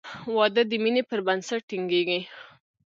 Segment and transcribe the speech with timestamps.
[0.35, 2.19] •واده د مینې پر بنسټ ټینګېږي.